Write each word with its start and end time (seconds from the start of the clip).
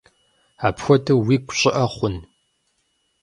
Апхуэдэу 0.67 1.19
уигу 1.25 1.55
щӀыӀэ 1.59 1.85
хъун? 1.93 2.15